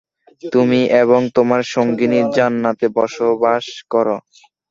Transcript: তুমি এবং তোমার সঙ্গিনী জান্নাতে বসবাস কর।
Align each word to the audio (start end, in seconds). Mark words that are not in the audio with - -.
তুমি 0.53 0.81
এবং 1.01 1.21
তোমার 1.37 1.61
সঙ্গিনী 1.73 2.19
জান্নাতে 2.37 2.85
বসবাস 2.97 3.65
কর। 3.91 4.07